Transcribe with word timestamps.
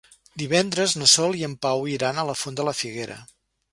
Divendres 0.43 0.95
na 1.01 1.09
Sol 1.11 1.37
i 1.41 1.45
en 1.49 1.55
Pau 1.67 1.85
iran 1.93 2.23
a 2.23 2.27
la 2.31 2.37
Font 2.45 2.59
de 2.61 2.67
la 2.71 2.75
Figuera. 2.83 3.19